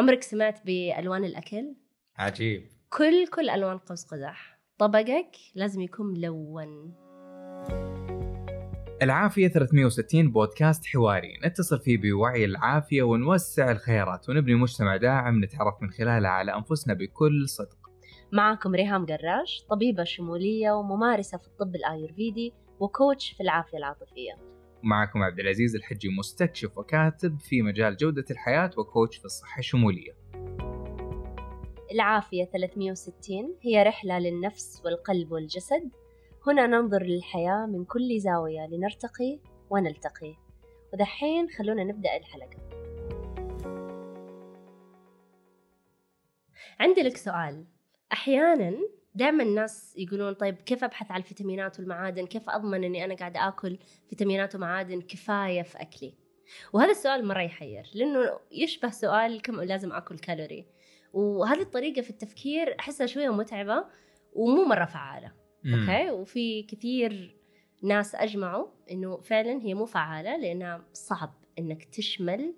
[0.00, 1.74] عمرك سمعت بألوان الأكل؟
[2.18, 2.62] عجيب.
[2.90, 6.94] كل كل ألوان قوس قزح طبقك لازم يكون ملون.
[9.02, 11.38] العافية 360 بودكاست حواري.
[11.44, 17.48] نتصل فيه بوعي العافية ونوسع الخيارات ونبني مجتمع داعم نتعرف من خلاله على أنفسنا بكل
[17.48, 17.78] صدق.
[18.32, 24.32] معكم ريهام قراش طبيبة شمولية وممارسة في الطب الآيurvedi وكوتش في العافية العاطفية.
[24.84, 30.16] ومعكم عبد العزيز الحجي مستكشف وكاتب في مجال جودة الحياة وكوتش في الصحة الشمولية
[31.92, 35.90] العافية 360 هي رحلة للنفس والقلب والجسد.
[36.46, 39.40] هنا ننظر للحياة من كل زاوية لنرتقي
[39.70, 40.36] ونلتقي.
[40.92, 42.56] ودحين خلونا نبدأ الحلقة.
[46.80, 47.64] عندي لك سؤال.
[48.12, 48.76] أحيانا
[49.14, 53.78] دائما الناس يقولون طيب كيف أبحث عن الفيتامينات والمعادن؟ كيف أضمن إني أنا قاعدة آكل
[54.08, 56.14] فيتامينات ومعادن كفاية في أكلي؟
[56.72, 60.66] وهذا السؤال مرة يحير لأنه يشبه سؤال كم لازم آكل كالوري.
[61.12, 63.84] وهذه الطريقة في التفكير أحسها شوية متعبة
[64.32, 65.32] ومو مرة فعالة
[65.66, 67.36] أوكي؟ وفي كثير
[67.82, 72.54] ناس أجمعوا إنه فعلا هي مو فعالة لأنها صعب إنك تشمل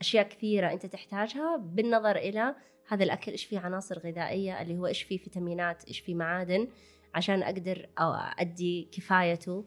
[0.00, 2.54] أشياء كثيرة أنت تحتاجها بالنظر إلى
[2.88, 6.68] هذا الأكل إيش فيه عناصر غذائية؟ اللي هو إيش فيه فيتامينات؟ إيش فيه معادن؟
[7.14, 9.64] عشان أقدر أو أدي كفايته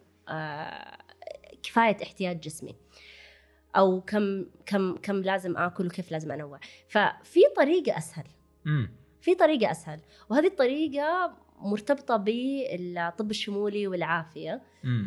[1.63, 2.75] كفاية احتياج جسمي.
[3.75, 6.59] أو كم كم كم لازم آكل وكيف لازم أنوع.
[6.87, 8.25] ففي طريقة أسهل.
[9.21, 9.99] في طريقة أسهل.
[10.29, 14.61] وهذه الطريقة مرتبطة بالطب الشمولي والعافية.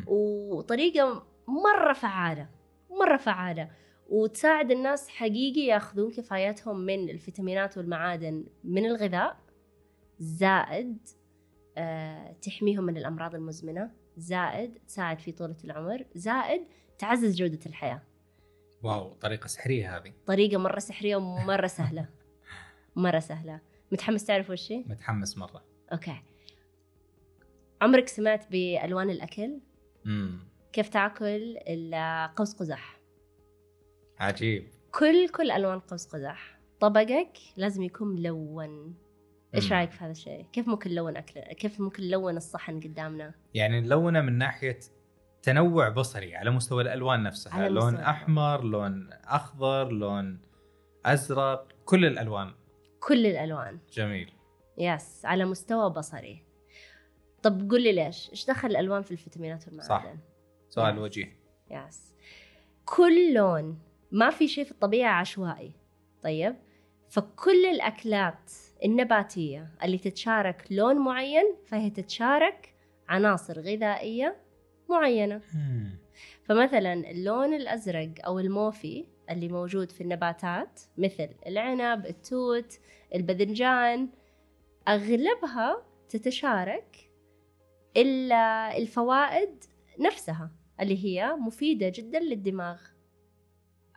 [0.06, 2.48] وطريقة مرة فعالة
[2.90, 3.70] مرة فعالة.
[4.08, 9.36] وتساعد الناس حقيقي ياخذون كفايتهم من الفيتامينات والمعادن من الغذاء
[10.18, 10.98] زائد
[11.76, 16.62] آه، تحميهم من الأمراض المزمنة زائد تساعد في طولة العمر زائد
[16.98, 18.02] تعزز جودة الحياة
[18.82, 22.08] واو طريقة سحرية هذه طريقة مرة سحرية ومرة سهلة
[22.96, 23.60] مرة سهلة
[23.92, 26.22] متحمس تعرف وش؟ متحمس مرة أوكي
[27.82, 29.60] عمرك سمعت بألوان الأكل؟
[30.04, 30.38] مم.
[30.72, 33.01] كيف تاكل القوس قزح؟
[34.22, 38.94] عجيب كل كل ألوان قوس قزح طبقك لازم يكون ملون
[39.54, 39.72] إيش.
[39.72, 44.20] رأيك في هذا الشيء؟ كيف ممكن نلون اكل كيف ممكن نلون الصحن قدامنا؟ يعني نلونه
[44.20, 44.78] من ناحية
[45.42, 50.40] تنوع بصري على مستوى الألوان نفسها على لون مستوى أحمر لون أخضر لون
[51.06, 52.52] أزرق كل الألوان
[53.00, 54.32] كل الألوان جميل
[54.78, 56.44] yes على مستوى بصري
[57.42, 60.18] طب قول لي ليش؟ إيش دخل الألوان في الفيتامينات والمعادن؟
[60.68, 60.98] سؤال Yes.
[60.98, 61.36] وجيه
[61.70, 62.14] yes
[62.84, 63.78] كل لون
[64.12, 65.72] ما في شيء في الطبيعة عشوائي.
[66.22, 66.56] طيب؟
[67.08, 68.50] فكل الأكلات
[68.84, 72.74] النباتية اللي تتشارك لون معين فهي تتشارك
[73.08, 74.36] عناصر غذائية
[74.88, 75.40] معينة.
[76.44, 82.78] فمثلا اللون الأزرق أو الموفي اللي موجود في النباتات مثل العنب التوت
[83.14, 84.08] الباذنجان
[84.88, 87.10] أغلبها تتشارك
[87.96, 89.64] إلا الفوائد
[90.00, 90.50] نفسها
[90.80, 92.80] اللي هي مفيدة جدا للدماغ.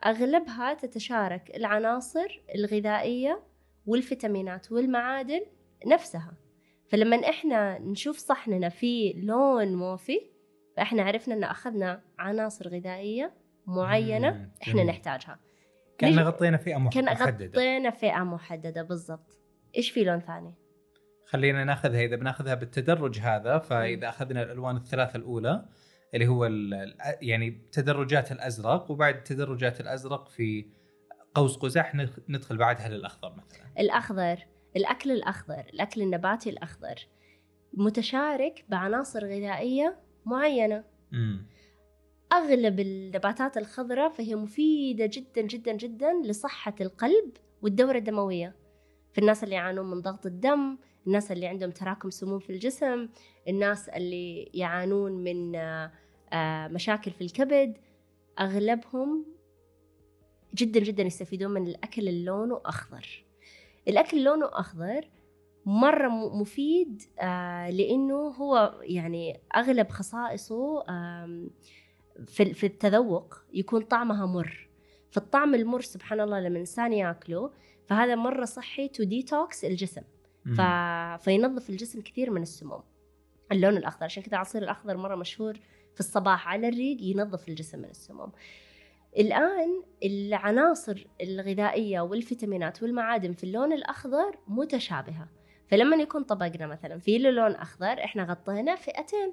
[0.06, 3.42] أغلبها تتشارك العناصر الغذائية
[3.86, 5.40] والفيتامينات والمعادن
[5.86, 6.32] نفسها
[6.88, 10.20] فلما إحنا نشوف صحننا فيه لون موفي
[10.76, 13.34] فإحنا عرفنا أن أخذنا عناصر غذائية
[13.66, 14.50] معينة.
[14.62, 14.84] إحنا.
[14.84, 15.40] نحتاجها
[15.98, 19.38] كأن غطينا فئة محددة غطينا فئة محددة بالضبط
[19.76, 20.54] إيش في لون ثاني؟
[21.26, 25.68] خلينا ناخذها إذا بناخذها بالتدرج هذا فإذا أخذنا الألوان الثلاثة الأولى
[26.14, 26.44] اللي هو
[27.22, 30.66] يعني تدرجات الأزرق وبعد تدرجات الأزرق في
[31.34, 33.66] قوس قزح ندخ- ندخل بعدها للأخضر مثلا.
[33.78, 34.38] الأخضر
[34.76, 36.94] الأكل الأخضر الأكل النباتي الأخضر
[37.74, 40.84] متشارك بعناصر غذائية معينة.
[41.12, 41.46] امم
[42.32, 47.30] أغلب النباتات الخضراء فهي مفيدة جدا جدا جدا لصحة القلب
[47.62, 48.56] والدورة الدموية.
[49.12, 53.08] في الناس اللي يعانون من ضغط الدم الناس اللي عندهم تراكم سموم في الجسم
[53.48, 55.56] الناس اللي يعانون من
[56.32, 57.76] آه، مشاكل في الكبد
[58.40, 59.26] أغلبهم
[60.54, 63.24] جدا جدا يستفيدون من الأكل اللي لونه أخضر.
[63.88, 65.08] الأكل لونه أخضر
[65.66, 70.84] مرة مفيد آه لأنه هو يعني أغلب خصائصه
[72.26, 74.68] في التذوق يكون طعمها مر.
[75.10, 77.50] فالطعم المر سبحان الله لما الإنسان ياكله
[77.86, 80.02] فهذا مرة صحي to detox الجسم.
[80.54, 80.60] ف...
[81.24, 82.82] فينظف الجسم كثير من السموم.
[83.52, 85.54] اللون الأخضر عشان كذا العصير الأخضر مرة مشهور
[85.94, 88.32] في الصباح على الريق ينظف الجسم من السموم.
[89.18, 95.28] الآن العناصر الغذائية والفيتامينات والمعادن في اللون الأخضر متشابهة.
[95.68, 99.32] فلما يكون طبقنا مثلا في له لون أخضر إحنا غطينا فئتين.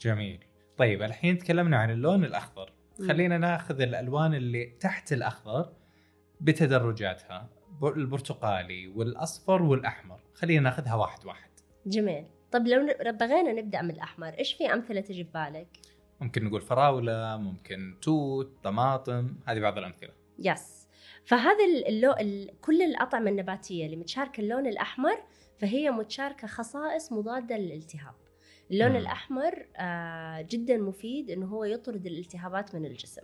[0.00, 0.44] جميل.
[0.76, 2.72] طيب الحين تكلمنا عن اللون الأخضر.
[3.00, 3.08] مم.
[3.08, 5.72] خلينا ناخذ الألوان اللي تحت الأخضر
[6.40, 7.48] بتدرجاتها.
[7.82, 10.20] البرتقالي والأصفر والأحمر.
[10.34, 11.50] خلينا ناخذها واحد واحد.
[11.86, 12.24] جميل.
[12.52, 15.68] طب لو بغينا نبدأ من الأحمر إيش في أمثلة تجي في بالك؟
[16.20, 20.10] ممكن نقول فراولة ممكن توت طماطم هذه بعض الأمثلة.
[20.38, 20.88] yes.
[21.24, 22.12] فهذا ال- اللو...
[22.12, 22.60] ال...
[22.60, 25.16] كل الأطعمة النباتية اللي متشاركة اللون الأحمر
[25.58, 28.14] فهي متشاركة خصائص مضادة للالتهاب.
[28.70, 28.96] اللون مم.
[28.96, 33.22] الأحمر آه جدا مفيد إنه هو يطرد الالتهابات من الجسم.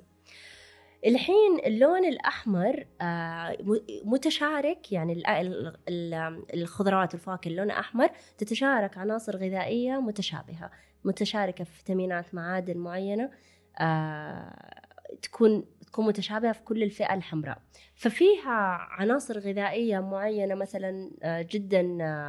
[1.06, 3.56] الحين اللون الأحمر آه
[4.04, 8.08] متشارك يعني ال- ال- ال- الخضروات والفواكه اللون الأحمر
[8.38, 10.70] تتشارك عناصر غذائية متشابهة
[11.04, 13.30] متشاركة في فيتامينات معادن معينة
[13.78, 14.82] آه
[15.22, 17.58] تكون تكون متشابهة في كل الفئة الحمراء.
[17.94, 18.50] ففيها
[18.90, 21.82] عناصر غذائية معينة مثلا آه، جدا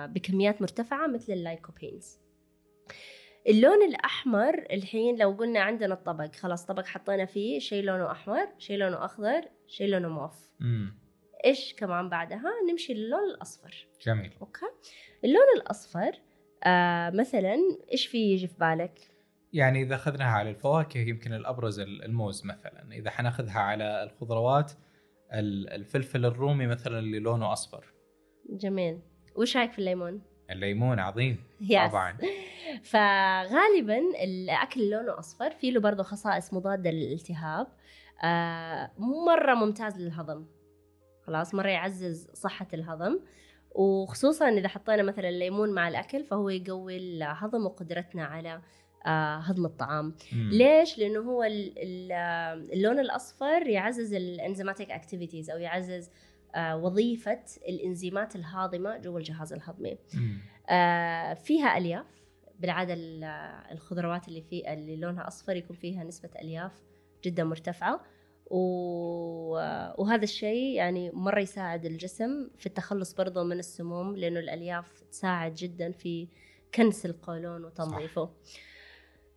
[0.05, 2.19] بكميات مرتفعة مثل اللايكوبينز
[3.47, 8.77] اللون الأحمر الحين لو قلنا عندنا الطبق خلاص طبق حطينا فيه شيء لونه أحمر شيء
[8.77, 10.51] لونه أخضر شيء لونه موف.
[11.45, 13.87] إيش كمان بعدها؟ نمشي للون الأصفر.
[14.05, 14.31] جميل.
[14.41, 14.65] okay.
[15.23, 16.11] اللون الأصفر
[16.63, 17.55] آه مثلا
[17.91, 18.99] إيش في يجي في بالك؟
[19.53, 22.87] يعني إذا أخذناها على الفواكه يمكن الأبرز ال- الموز مثلا.
[22.91, 24.71] إذا حنأخذها على الخضروات
[25.33, 27.93] ال- الفلفل الرومي مثلا اللي لونه أصفر.
[28.49, 28.99] جميل.
[29.35, 30.21] وش رأيك في الليمون؟
[30.51, 31.91] الليمون عظيم yes.
[31.91, 32.17] طبعا.
[32.83, 37.67] فغالبا الأكل لونه أصفر فيه له برضه خصائص مضادة للالتهاب.
[38.23, 40.45] آه مرة ممتاز للهضم.
[41.27, 43.19] خلاص مرة يعزز صحة الهضم.
[43.71, 48.61] وخصوصا إذا حطينا مثلا الليمون مع الأكل فهو يقوي الهضم وقدرتنا على
[49.05, 50.15] آه هضم الطعام.
[50.33, 50.49] مم.
[50.51, 52.11] ليش؟ لأنه هو ال- ال-
[52.73, 56.09] اللون الأصفر يعزز الإنزيماتيك اكتيفيتيز أو يعزز
[56.57, 59.97] وظيفة الإنزيمات الهاضمة جوا الجهاز الهضمي.
[60.69, 62.05] آه، فيها ألياف
[62.59, 63.23] بالعادة ال-
[63.71, 66.71] الخضروات اللي في اللي لونها أصفر يكون فيها نسبة ألياف
[67.23, 68.01] جدا مرتفعة.
[68.51, 68.57] و...
[69.97, 75.91] وهذا الشيء يعني مرة يساعد الجسم في التخلص برضه من السموم لأنه الألياف تساعد جدا
[75.91, 76.27] في
[76.75, 78.29] كنس القولون وتنظيفه.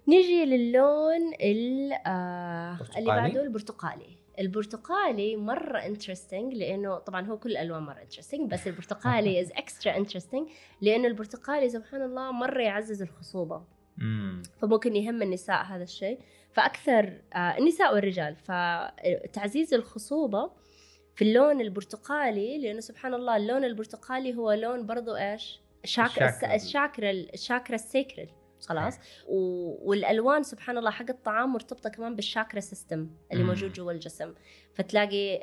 [0.09, 4.17] نيجي للون ال- آه اللي؟ بعده البرتقالي.
[4.39, 10.49] البرتقالي مرة interesting لأنه طبعا هو كل الالوان مرة interesting بس البرتقالي is extra interesting
[10.81, 13.63] لأنه البرتقالي سبحان الله مرة يعزز الخصوبة
[13.97, 14.43] مم.
[14.63, 16.19] فممكن يهم النساء هذا الشيء
[16.53, 20.51] فأكثر آه النساء والرجال فتعزيز الخصوبة
[21.15, 26.55] في اللون البرتقالي لأنه سبحان الله اللون البرتقالي هو لون برضو إيش شاكرا الشاكرا.
[26.55, 28.29] الشاكرا الشاكرا ال sacral
[28.67, 28.99] خلاص.
[29.29, 29.37] و...
[29.91, 33.45] والألوان سبحان الله حق الطعام مرتبطة كمان بالشاكرا system اللي.
[33.45, 34.35] موجود جوا الجسم.
[34.75, 35.41] فتلاقي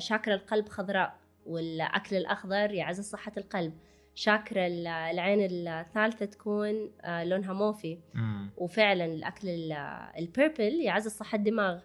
[0.00, 1.16] شاكرا القلب خضراء
[1.46, 3.72] والأكل الأخضر يعزز صحة القلب.
[4.14, 7.98] شاكرا ال- العين الثالثة تكون آه، لونها موفي.
[8.14, 8.50] مم.
[8.56, 9.48] وفعلا الأكل
[10.18, 11.80] ال purple يعزز صحة الدماغ.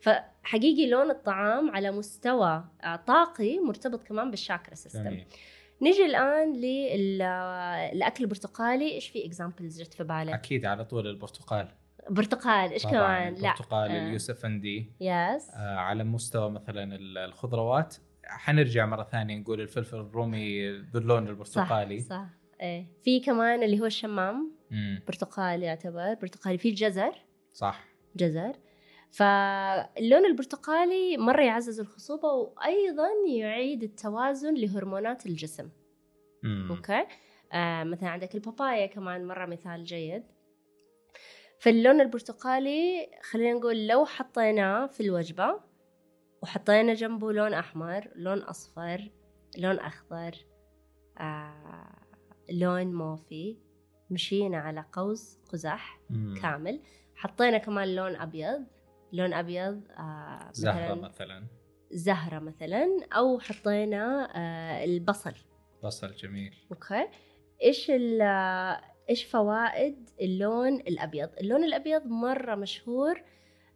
[0.00, 5.26] فحقيقي لون الطعام على مستوى آه، طاقي مرتبط كمان بالشاكرا system جميل.
[5.82, 8.92] نيجي الآن للاكل البرتقالي.
[8.94, 11.68] إيش في examples جت في بالك؟ أكيد على طول البرتقال.
[12.10, 13.50] برتقال إيش كمان؟ لا.
[13.50, 14.06] البرتقال آه.
[14.06, 17.96] اليوسفندي yes آه على مستوى مثلا ال- الخضروات.
[18.24, 22.00] حنرجع مرة ثانية نقول الفلفل الرومي باللون صح البرتقالي.
[22.00, 22.24] صح.
[22.60, 22.86] إيه.
[23.04, 24.52] في كمان اللي هو الشمام.
[24.70, 25.02] مم.
[25.06, 26.14] برتقالي يعتبر.
[26.14, 26.58] برتقالي.
[26.58, 27.12] في الجزر
[27.52, 27.84] صح.
[28.16, 28.52] جزر.
[29.10, 35.68] فاللون البرتقالي مرة يعزز الخصوبة وأيضا يعيد التوازن لهرمونات الجسم.
[36.42, 36.68] مم.
[36.70, 37.06] okay؟
[37.52, 40.22] آه مثلا عندك البابايا كمان مرة مثال جيد.
[41.58, 45.60] فاللون البرتقالي خلينا نقول لو حطيناه في الوجبة
[46.42, 49.10] وحطينا جنبه لون أحمر لون أصفر
[49.58, 50.34] لون أخضر
[51.18, 51.98] آه
[52.50, 53.56] لون موفي
[54.10, 56.34] مشينا على قوس قزح مم.
[56.42, 56.80] كامل.
[57.14, 58.66] حطينا كمان لون أبيض.
[59.12, 61.46] لون أبيض آه زهرة مثلا مثلا.
[61.92, 65.34] زهرة مثلا أو حطينا آه البصل.
[65.84, 66.54] بصل جميل.
[66.72, 67.08] أوكي.
[67.62, 73.22] إيش آه، إيش فوائد اللون الأبيض؟ اللون الأبيض مرة مشهور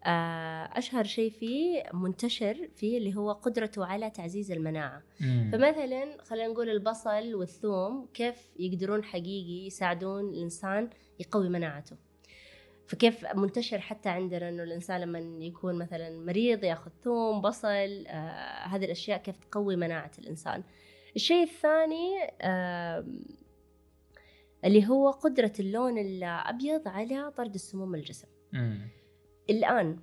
[0.07, 5.03] أشهر شيء فيه منتشر فيه اللي هو قدرته على تعزيز المناعة.
[5.21, 5.51] مم.
[5.53, 11.97] فمثلا خلينا نقول البصل والثوم كيف يقدرون حقيقي يساعدون الإنسان يقوي مناعته.
[12.87, 18.85] فكيف منتشر حتى عندنا إنه الإنسان لما يكون مثلا مريض ياخذ ثوم بصل آه هذه
[18.85, 20.63] الأشياء كيف تقوي مناعة الإنسان
[21.17, 22.11] الشيء الثاني
[22.41, 23.05] آه
[24.65, 28.89] اللي هو قدرة اللون الأبيض على طرد السموم من الجسم مم.
[29.51, 29.99] الآن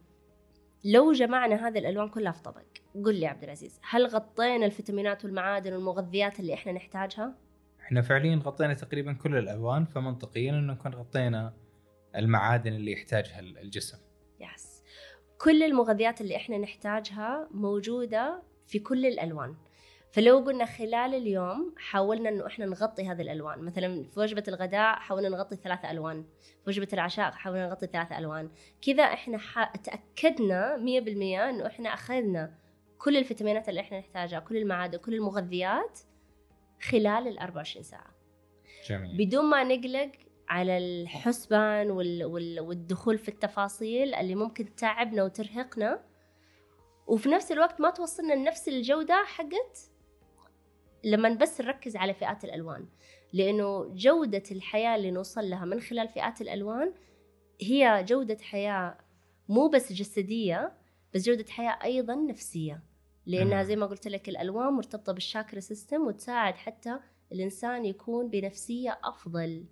[0.86, 2.62] لو جمعنا هذه الألوان كلها في طبق
[3.06, 7.36] قل لي عبد العزيز هل غطينا الفيتامينات والمعادن والمغذيات اللي إحنا نحتاجها؟
[7.82, 11.54] إحنا فعليا غطينا تقريبا كل الألوان فمنطقيا إنه نكون غطينا
[12.16, 13.98] المعادن اللي يحتاجها ال- الجسم.
[14.40, 14.84] يس
[15.38, 19.56] كل المغذيات اللي إحنا نحتاجها موجودة في كل الألوان.
[20.12, 23.60] فلو قلنا خلال اليوم حاولنا إنه إحنا نغطي هذه الألوان.
[23.60, 26.24] مثلا في وجبة الغداء حاولنا نغطي ثلاثة ألوان.
[26.64, 28.50] في وجبة العشاء حاولنا نغطي ثلاثة ألوان.
[28.82, 29.76] كذا إحنا ح...
[29.76, 30.80] تأكدنا 100%
[31.50, 32.54] إنه إحنا أخذنا
[32.98, 36.00] كل الفيتامينات اللي إحنا نحتاجها كل المعادن كل المغذيات
[36.82, 38.16] خلال ال 24 ساعة.
[38.90, 39.18] جميل.
[39.18, 40.12] بدون ما نقلق
[40.52, 42.26] على الحسبان وال...
[42.26, 42.60] وال...
[42.60, 46.04] والدخول في التفاصيل اللي ممكن تتعبنا وترهقنا.
[47.08, 49.90] وفي نفس الوقت ما توصلنا لنفس الجودة حقت
[51.04, 52.88] لما بس نركز على فئات الألوان.
[53.34, 56.94] لأنه جودة الحياة اللي نوصل لها من خلال فئات الألوان
[57.62, 58.98] هي جودة حياة
[59.50, 60.74] مو بس جسدية
[61.14, 62.84] بس جودة حياة أيضا نفسية.
[63.26, 63.64] لأنها.
[63.64, 67.00] زي ما قلت لك الألوان مرتبطة بالشاكرا سيستم وتساعد حتى
[67.32, 69.66] الإنسان يكون بنفسية أفضل.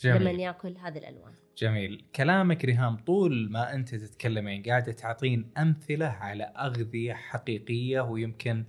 [0.00, 0.40] جميل.
[0.40, 1.32] يأكل هذه الألوان.
[1.58, 2.04] جميل.
[2.16, 8.64] كلامك ريهام طول ما أنت تتكلمين قاعدة تعطين أمثلة على أغذية حقيقية ويمكن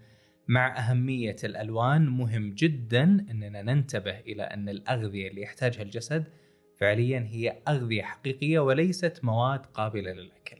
[0.47, 6.25] مع أهمية الألوان مهم جدا أننا ننتبه إلى أن الأغذية اللي يحتاجها الجسد
[6.77, 10.57] فعليا هي أغذية حقيقية وليست مواد قابلة للأكل.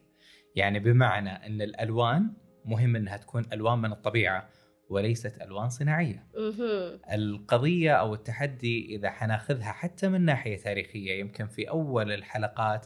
[0.56, 2.34] يعني بمعنى أن الألوان
[2.66, 4.50] مهم أنها تكون ألوان من الطبيعة
[4.94, 6.28] وليست ألوان صناعية.
[6.38, 7.00] مهم.
[7.14, 12.86] القضية أو التحدي إذا حناخذها حتى من ناحية تاريخية يمكن في أول الحلقات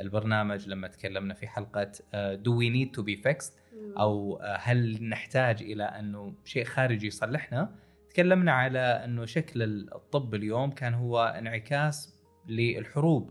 [0.00, 3.52] البرنامج لما تكلمنا في uh, Do we need to be fixed
[3.98, 7.74] أو uh, هل نحتاج إلى أنه شيء خارجي يصلحنا
[8.10, 9.62] تكلمنا على أنه شكل
[9.94, 12.14] الطب اليوم كان هو انعكاس
[12.48, 13.30] للحروب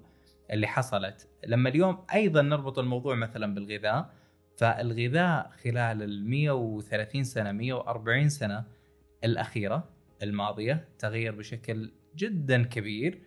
[0.52, 4.10] اللي حصلت لما اليوم أيضا نربط الموضوع مثلا بالغذاء
[4.58, 8.64] فالغذاء خلال ال 130 سنة 140 سنة
[9.24, 9.90] الأخيرة
[10.24, 13.20] الماضية تغير بشكل جدا كبير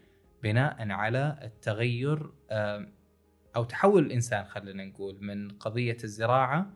[0.43, 2.31] بناء على التغير
[3.57, 6.71] أو تحول الإنسان خلينا نقول من قضية الزراعة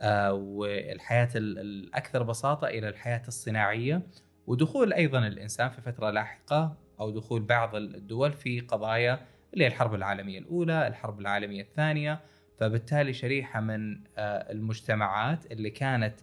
[0.00, 4.02] آه، والحياة ال- الأكثر بساطة إلى الحياة الصناعية
[4.46, 9.94] ودخول أيضا الإنسان في فترة لاحقة أو دخول بعض الدول في قضايا اللي هي الحرب
[9.94, 12.20] العالمية الأولى الحرب العالمية الثانية
[12.58, 16.14] فبالتالي شريحة من آه، المجتمعات اللي كانت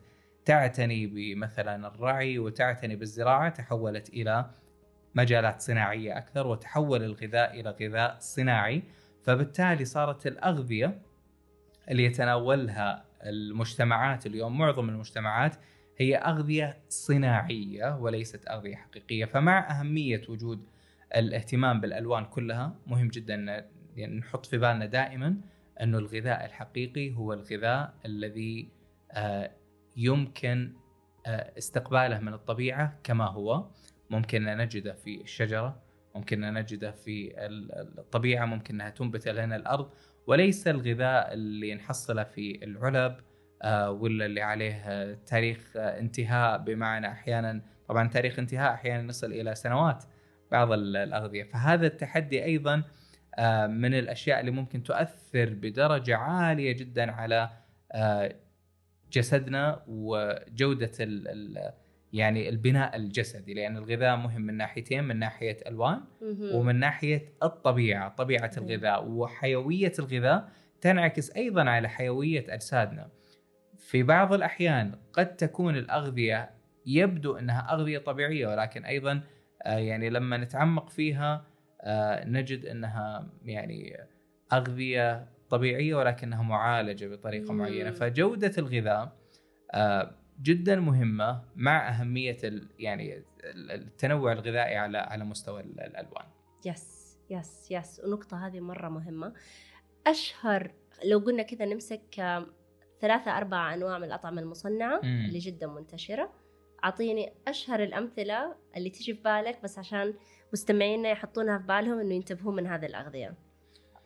[0.46, 4.50] تعتني بمثلا الرعي وتعتني بالزراعة تحولت إلى
[5.16, 8.84] مجالات صناعية أكثر وتحول الغذاء إلى غذاء صناعي.
[9.24, 11.02] فبالتالي صارت الأغذية
[11.90, 15.56] اللي يتناولها المجتمعات اليوم معظم المجتمعات
[15.98, 19.26] هي أغذية صناعية وليست أغذية حقيقية.
[19.26, 20.70] فمع أهمية وجود
[21.16, 25.36] الاهتمام بالألوان كلها مهم جدا يعني نحط في بالنا دائما
[25.82, 28.70] أنه الغذاء الحقيقي هو الغذاء الذي
[29.12, 29.52] آه،
[29.98, 30.74] يمكن
[31.28, 33.68] آه، استقباله من الطبيعة كما هو.
[34.10, 35.82] ممكن أن نجده في الشجرة
[36.16, 39.90] ممكن أن نجده في ال- الطبيعة ممكن أنها تنبت لنا الأرض.
[40.28, 43.18] وليس الغذاء اللي نحصله في العلب
[43.62, 46.58] آه، ولا اللي عليه تاريخ انتهاء.
[46.58, 50.04] بمعنى أحيانا طبعا تاريخ انتهاء أحيانا يصل إلى سنوات
[50.52, 51.44] بعض ال- الأغذية.
[51.44, 52.84] فهذا التحدي أيضا آه،
[53.68, 57.50] من الأشياء اللي ممكن تؤثر بدرجة عالية جدا على
[57.92, 58.36] آه،
[59.12, 61.72] جسدنا وجودة ال ال
[62.14, 66.02] يعني البناء الجسدي لأن الغذاء مهم من ناحيتين من ناحية ألوان.
[66.54, 68.52] ومن ناحية الطبيعة طبيعة.
[68.58, 70.50] الغذاء وحيوية الغذاء
[70.82, 73.10] تنعكس أيضا على حيوية أجسادنا
[73.78, 76.50] في بعض الأحيان قد تكون الأغذية
[76.86, 79.22] يبدو أنها أغذية طبيعية ولكن أيضا
[79.64, 81.49] آه، يعني لما نتعمق فيها آه،
[82.26, 83.98] نجد إنها يعني
[84.54, 87.58] أغذية طبيعية ولكنها معالجة بطريقة مم.
[87.58, 87.92] معينة.
[87.92, 89.18] فجودة الغذاء
[89.74, 92.38] آه، جدا مهمة مع أهمية
[92.80, 96.26] يعني ال- التنوع الغذائي على على مستوى ال- الألوان.
[96.66, 99.34] yes yes yes النقطة هذه مرة مهمة.
[100.08, 100.72] أشهر
[101.06, 102.48] لو قلنا كذا نمسك آم،
[103.02, 105.26] ثلاثة أربعة أنواع من الأطعمة المصنعة مم.
[105.28, 106.34] اللي جدا منتشرة.
[106.84, 110.14] أعطيني أشهر الأمثلة اللي تيجي في بالك بس عشان
[110.54, 113.34] مستمعينا يحطونها في بالهم إنه ينتبهوا من هذه الأغذية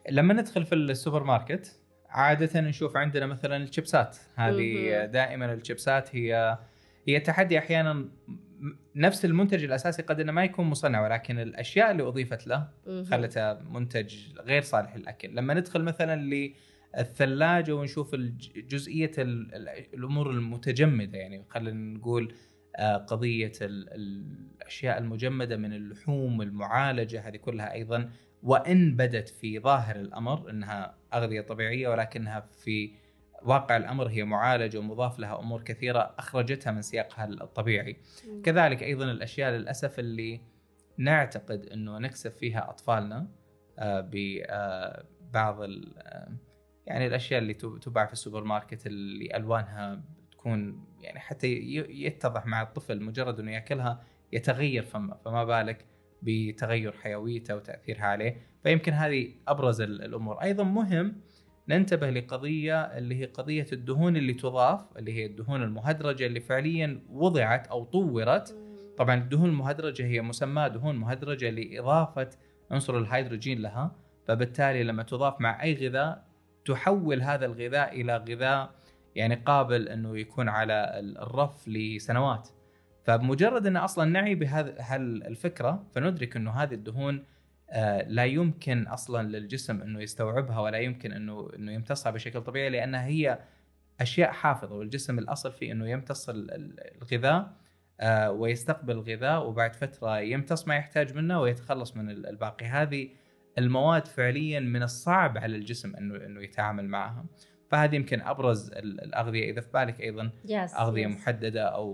[0.10, 5.06] لما ندخل في السوبر ماركت عادة نشوف عندنا مثلا الشيبسات هذه.
[5.06, 6.58] دائما الشيبسات هي
[7.08, 8.10] هي تحدي أحيانا
[8.96, 12.68] نفس المنتج الأساسي قد إنه ما يكون مصنع ولكن الأشياء اللي أضيفت له.
[13.12, 16.22] خلته منتج غير صالح للأكل لما ندخل مثلا
[16.96, 18.16] للثلاجة ونشوف
[18.56, 22.34] جزئية ال- ال- الأمور المتجمدة يعني خلينا نقول
[23.08, 23.90] قضية ال-
[24.62, 28.10] الأشياء المجمدة من اللحوم المعالجة هذه كلها أيضا
[28.44, 32.92] وإن بدت في ظاهر الأمر إنها أغذية طبيعية ولكنها في
[33.42, 37.98] واقع الأمر هي معالجة ومضاف لها أمور كثيرة أخرجتها من سياقها الطبيعي.
[38.44, 40.42] كذلك أيضا الأشياء للأسف اللي
[40.98, 43.28] نعتقد إنه نكسب فيها أطفالنا
[43.80, 46.30] آه، ببعض آه،
[46.88, 50.04] يعني الأشياء اللي تب- تباع في السوبر ماركت اللي ألوانها
[50.44, 51.48] تكون يعني حتى
[51.90, 55.86] يتضح مع الطفل مجرد إنه يأكلها يتغير فمه فما بالك
[56.22, 58.38] بتغير حيويته وتأثيرها عليه.
[58.64, 60.42] فيمكن هذه أبرز ال- الأمور.
[60.42, 61.16] أيضا مهم
[61.70, 67.68] ننتبه لقضية اللي هي قضية الدهون اللي تضاف اللي هي الدهون المهدرجة اللي فعليا وضعت
[67.68, 68.56] أو طورت.
[68.98, 72.30] طبعا الدهون المهدرجة هي مسماة دهون مهدرجة لإضافة
[72.72, 73.96] عنصر الهيدروجين لها.
[74.28, 76.26] فبالتالي لما تضاف مع أي غذاء
[76.66, 78.72] تحول هذا الغذاء إلى غذاء
[79.16, 82.50] يعني قابل إنه يكون على الرف لسنوات.
[83.04, 84.96] فبمجرد إن أصلا نعي بهذه
[85.28, 87.24] الفكرة فندرك إنه هذه الدهون
[87.70, 93.06] آه، لا يمكن أصلا للجسم إنه يستوعبها ولا يمكن انه إنه يمتصها بشكل طبيعي لأنها
[93.06, 93.40] هي
[94.02, 97.54] أشياء حافظة والجسم الأصل فيه إنه يمتص ال- ال- الغذاء
[98.00, 102.66] آه، ويستقبل الغذاء وبعد فترة يمتص ما يحتاج منه ويتخلص من ال- الباقي.
[102.66, 103.10] هذه
[103.58, 107.26] المواد فعليا من الصعب على الجسم انه إنه يتعامل معها.
[107.74, 111.12] فهذه يمكن أبرز ال- الأغذية إذا في بالك أيضا yes أغذية yes.
[111.16, 111.94] محددة أو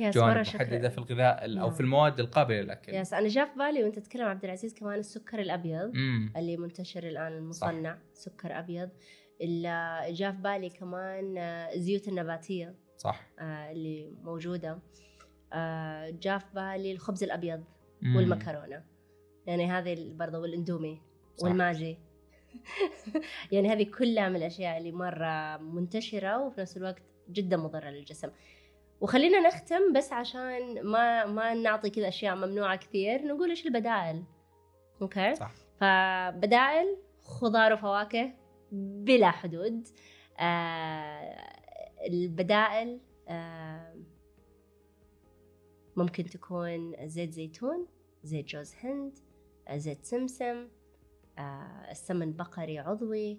[0.00, 0.38] مرة جوانب.
[0.38, 1.70] محددة في الغذاء ال- أو.
[1.70, 5.38] في المواد القابلة للأكل yes أنا جاء في بالي وأنت تتكلم عبد العزيز كمان السكر
[5.38, 8.00] الأبيض امم اللي منتشر الآن المصنع صح.
[8.12, 8.88] سكر أبيض
[9.40, 14.78] اللي جاء في بالي كمان آه، الزيوت النباتية صح آه، اللي موجودة
[15.52, 17.64] آه، جاء في بالي الخبز الأبيض
[18.02, 18.16] مم.
[18.16, 18.84] والمكرونة
[19.46, 21.00] يعني هذه برضه والاندومي
[21.36, 21.44] صح.
[21.48, 21.98] والماجي
[23.52, 28.30] يعني هذه كلها من الأشياء اللي مرة منتشرة وفي نفس الوقت جدا مضرة للجسم.
[29.00, 34.24] وخلينا نختم بس عشان ما ما نعطي كذا أشياء ممنوعة كثير نقول إيش البدائل؟
[35.02, 35.52] okay؟ صح.
[35.80, 38.32] فبدائل خضار وفواكه
[38.72, 39.88] بلا حدود.
[40.38, 41.56] آه
[42.08, 43.94] البدائل آه
[45.96, 47.86] ممكن تكون زيت زيتون
[48.22, 49.18] زيت جوز هند
[49.68, 50.68] آه، زيت سمسم
[51.90, 53.38] السمن بقري عضوي.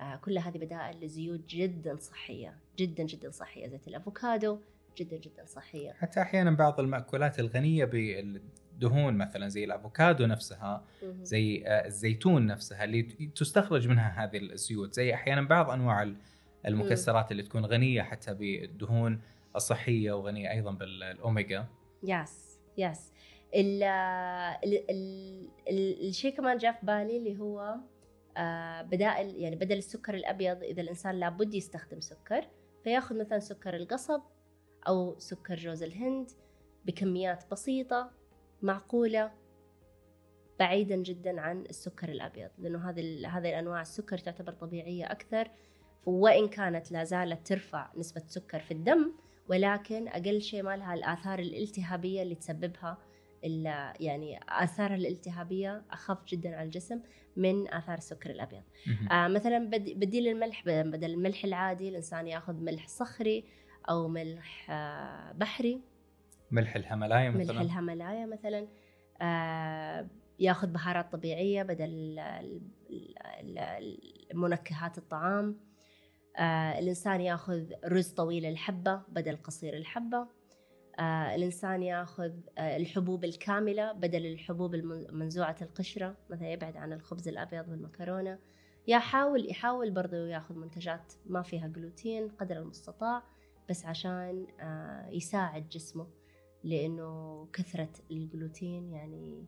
[0.00, 3.68] آه كل هذه بدائل لزيوت جدا صحية جدا جدا صحية.
[3.68, 4.58] زيت الأفوكادو
[4.98, 5.92] جدا جدا صحية.
[5.92, 10.84] حتى أحيانا بعض المأكولات الغنية بالدهون مثلا زي الأفوكادو نفسها.
[11.22, 13.02] زي آه، الزيتون نفسها اللي
[13.34, 14.94] تستخرج منها هذه الزيوت.
[14.94, 16.16] زي أحيانا بعض أنواع ال-
[16.66, 19.20] المكسرات اللي تكون غنية حتى بالدهون
[19.56, 21.66] الصحية وغنية أيضا بالاوميجا
[22.02, 23.12] يس يس
[23.54, 23.82] ال
[24.64, 27.76] ال ال ال الشيء كمان جاء في بالي اللي هو
[28.36, 32.44] آه، بدائل يعني بدل السكر الأبيض إذا الإنسان لابد يستخدم سكر
[32.84, 34.20] فيأخذ مثلا سكر القصب
[34.88, 36.30] أو سكر جوز الهند
[36.84, 38.10] بكميات بسيطة
[38.62, 39.32] معقولة
[40.58, 45.50] بعيدا جدا عن السكر الأبيض لأنه هذه هذه الأنواع السكر تعتبر طبيعية أكثر
[46.06, 49.12] وإن كانت لا زالت ترفع نسبة السكر في الدم
[49.48, 52.98] ولكن أقل شيء ما لها الآثار الالتهابية اللي تسببها
[54.00, 57.00] يعني اثارها الالتهابية أخف جدا على الجسم
[57.36, 58.62] من آثار السكر الأبيض.
[59.12, 63.44] آه مثلا بد- بديل الملح بدل الملح العادي الإنسان يأخذ ملح صخري
[63.90, 65.80] أو ملح آه بحري.
[66.50, 68.68] ملح الهيمالايا ملح مثلا الهيمالايا مثلا.
[69.22, 70.06] آه
[70.38, 72.20] يأخذ بهارات طبيعية بدل
[74.34, 75.56] منكهات الطعام.
[76.36, 80.26] آه الإنسان يأخذ رز طويل الحبة بدل قصير الحبة.
[80.98, 87.28] آه الإنسان ياخذ آه الحبوب الكاملة بدل الحبوب المن- منزوعة القشرة مثلا يبعد عن الخبز
[87.28, 88.38] الأبيض والمكرونة.
[88.88, 93.22] يحاول يحاول برضه ياخذ منتجات ما فيها جلوتين قدر المستطاع
[93.70, 96.06] بس عشان آه يساعد جسمه
[96.64, 99.44] لأنه كثرة الجلوتين يعني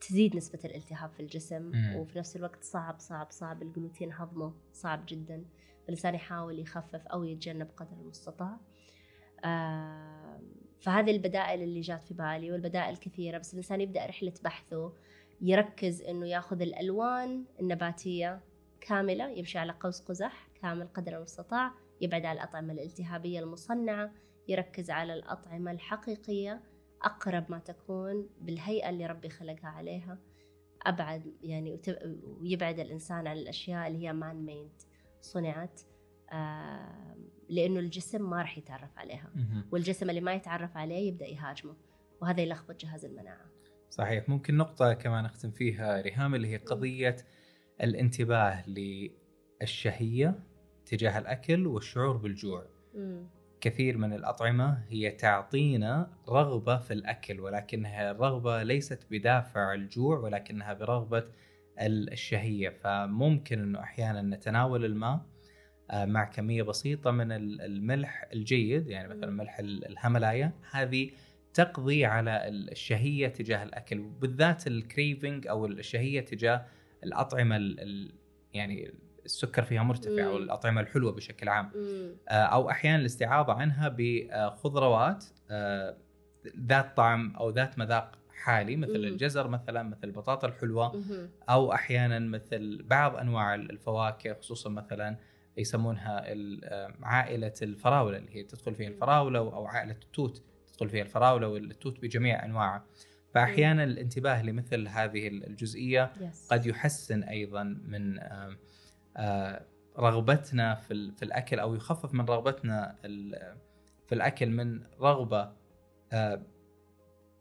[0.00, 1.72] تزيد نسبة الالتهاب في الجسم.
[1.96, 3.62] وفي نفس الوقت صعب صعب صعب.
[3.62, 5.44] الجلوتين هضمه صعب جدا.
[5.82, 8.60] فالإنسان يحاول يخفف أو يتجنب قدر المستطاع.
[10.80, 14.92] فهذه البدائل اللي جات في بالي والبدائل كثيرة بس الإنسان يبدأ رحلة بحثه
[15.40, 18.40] يركز إنه ياخذ الألوان النباتية
[18.80, 24.12] كاملة يمشي على قوس قزح كامل قدر المستطاع يبعد عن الأطعمة الالتهابية المصنعة
[24.48, 26.60] يركز على الأطعمة الحقيقية
[27.02, 30.18] أقرب ما تكون بالهيئة اللي ربي خلقها عليها
[30.82, 31.80] أبعد يعني
[32.40, 34.72] ويبعد الإنسان عن الأشياء اللي هي مان ميد
[35.20, 35.80] صنعت.
[37.48, 39.30] لأنه الجسم ما راح يتعرف عليها.
[39.72, 41.76] والجسم اللي ما يتعرف عليه يبدأ يهاجمه.
[42.22, 43.46] وهذا يلخبط جهاز المناعة.
[43.90, 44.28] صحيح.
[44.28, 47.16] ممكن نقطة كمان أختم فيها ريهام اللي هي قضية
[47.82, 48.64] الانتباه
[49.60, 50.38] للشهية
[50.86, 52.66] تجاه الأكل والشعور بالجوع.
[52.94, 53.26] مم.
[53.60, 61.24] كثير من الأطعمة هي تعطينا رغبة في الأكل ولكنها الرغبة ليست بدافع الجوع ولكنها برغبة
[61.80, 62.68] ال- الشهية.
[62.68, 65.20] فممكن أنه أحيانا نتناول الماء
[65.94, 69.30] مع كمية بسيطة من ال- الملح الجيد يعني مثلا.
[69.30, 71.10] ملح ال- الهيمالايا هذه
[71.54, 76.66] تقضي على ال- الشهية تجاه الأكل بالذات الكريفنج أو الشهية تجاه
[77.04, 78.12] الأطعمة ال- ال-
[78.52, 80.24] يعني السكر فيها مرتفع.
[80.26, 81.70] أو الأطعمة الحلوة بشكل عام.
[82.28, 85.96] آه، أو أحيانا الاستعاضه عنها بخضروات آه،
[86.66, 89.04] ذات طعم أو ذات مذاق حالي مثل مم.
[89.04, 91.02] الجزر مثلا مثل البطاطا الحلوة.
[91.50, 95.16] أو أحيانا مثل بعض أنواع الفواكه خصوصا مثلا
[95.60, 100.42] يسمونها آه، عائلة الفراولة اللي هي تدخل فيها الفراولة أو عائلة التوت
[100.72, 102.84] تدخل فيها الفراولة والتوت بجميع أنواعها
[103.34, 106.12] فأحيانا الانتباه لمثل هذه الجزئية.
[106.50, 108.18] قد يحسن أيضا من
[109.16, 109.66] آه،
[109.98, 112.96] رغبتنا في ال- في الأكل أو يخفف من رغبتنا
[114.06, 115.52] في الأكل من رغبة
[116.12, 116.42] آه،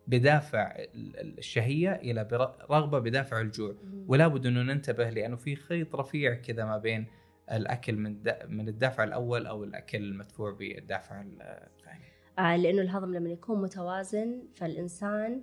[0.07, 2.27] بدافع ال- ال- الشهية إلى
[2.71, 3.75] رغبة بدافع الجوع.
[4.07, 7.07] ولا بد انه ننتبه لأنه في خيط رفيع كذا ما بين
[7.51, 12.03] الأكل من من الدافع الأول أو الأكل المدفوع بالدافع الثاني.
[12.39, 15.41] آه لأنه الهضم لما يكون متوازن فالإنسان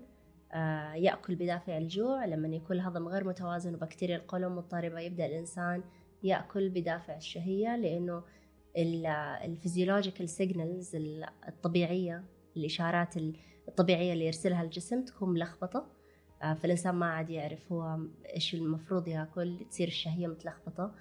[0.52, 2.24] آه يأكل بدافع الجوع.
[2.24, 5.82] لما يكون الهضم غير متوازن وبكتيريا القولون مضطربة يبدأ الإنسان
[6.22, 8.22] يأكل بدافع الشهية لأنه
[9.44, 10.96] ال physiological signals
[11.48, 12.24] الطبيعية
[12.56, 13.14] الإشارات
[13.68, 15.86] الطبيعية اللي يرسلها الجسم تكون ملخبطة.
[16.42, 17.98] آه فالإنسان ما عاد يعرف هو
[18.34, 20.94] إيش المفروض يأكل تصير الشهية متلخبطة.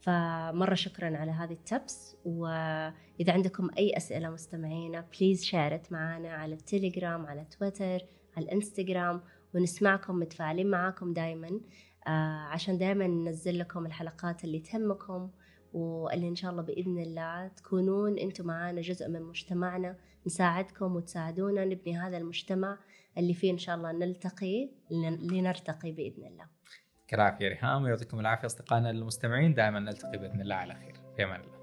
[0.00, 6.32] فمرة شكرا على هذه ال tips وإذا عندكم أي أسئلة مستمعينا please share ت معنا
[6.32, 8.00] على التليجرام على تويتر
[8.36, 9.20] على الانستغرام
[9.54, 11.60] ونسمعكم متفاعلين معاكم دايما
[12.06, 15.30] آه عشان دايما ننزل لكم الحلقات اللي تهمكم
[15.72, 21.98] واللي إن شاء الله بإذن الله تكونون أنتم معانا جزء من مجتمعنا نساعدكم وتساعدونا نبني
[21.98, 22.78] هذا المجتمع
[23.18, 24.70] اللي فيه إن شاء الله نلتقي
[25.20, 26.46] لنرتقي بإذن الله.
[27.06, 29.54] يعطيك العافيه ريهام ويعطيكم العافية أصدقائنا المستمعين.
[29.54, 30.94] دائما نلتقي بإذن الله على خير.
[31.16, 31.55] في أمان الله.